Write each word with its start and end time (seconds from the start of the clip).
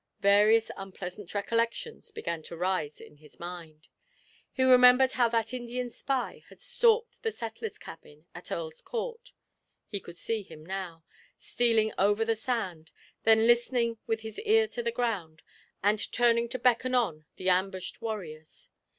Various 0.21 0.71
unpleasant 0.77 1.31
recollections 1.35 2.09
began 2.09 2.41
to 2.45 2.57
rise 2.57 2.99
in 2.99 3.17
his 3.17 3.39
mind. 3.39 3.87
He 4.51 4.63
remembered 4.63 5.11
how 5.11 5.29
that 5.29 5.53
Indian 5.53 5.91
spy 5.91 6.41
had 6.49 6.59
stalked 6.59 7.21
the 7.21 7.31
settler's 7.31 7.77
cabin 7.77 8.25
at 8.33 8.51
Earl's 8.51 8.81
Court. 8.81 9.31
He 9.85 9.99
could 9.99 10.17
see 10.17 10.41
him 10.41 10.65
now, 10.65 11.03
stealing 11.37 11.93
over 11.99 12.25
the 12.25 12.35
sand, 12.35 12.91
then 13.25 13.45
listening 13.45 13.99
with 14.07 14.21
his 14.21 14.39
ear 14.39 14.67
to 14.69 14.81
the 14.81 14.91
ground, 14.91 15.43
and 15.83 16.11
turning 16.11 16.49
to 16.49 16.57
beckon 16.57 16.95
on 16.95 17.25
the 17.35 17.49
ambushed 17.51 18.01
warriors. 18.01 18.71